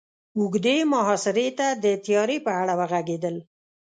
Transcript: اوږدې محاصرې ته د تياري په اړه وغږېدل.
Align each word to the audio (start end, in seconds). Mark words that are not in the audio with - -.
اوږدې 0.39 0.77
محاصرې 0.93 1.47
ته 1.57 1.67
د 1.83 1.85
تياري 2.05 2.37
په 2.45 2.51
اړه 2.61 2.73
وغږېدل. 2.79 3.35